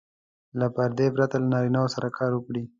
[0.59, 2.63] له پردې پرته له نارینه وو سره کار وکړي.